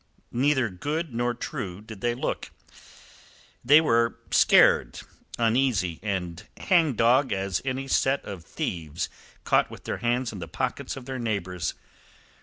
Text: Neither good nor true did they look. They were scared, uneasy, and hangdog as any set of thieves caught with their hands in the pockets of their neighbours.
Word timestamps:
Neither 0.31 0.67
good 0.67 1.13
nor 1.13 1.35
true 1.35 1.79
did 1.79 2.01
they 2.01 2.15
look. 2.15 2.49
They 3.63 3.79
were 3.79 4.17
scared, 4.31 4.99
uneasy, 5.37 5.99
and 6.01 6.41
hangdog 6.57 7.31
as 7.31 7.61
any 7.65 7.87
set 7.87 8.25
of 8.25 8.43
thieves 8.43 9.09
caught 9.43 9.69
with 9.69 9.83
their 9.83 9.97
hands 9.97 10.33
in 10.33 10.39
the 10.39 10.47
pockets 10.47 10.97
of 10.97 11.05
their 11.05 11.19
neighbours. 11.19 11.75